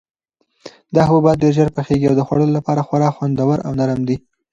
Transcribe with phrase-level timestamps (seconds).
[0.95, 4.17] دا حبوبات ډېر ژر پخیږي او د خوړلو لپاره خورا خوندور او نرم دي.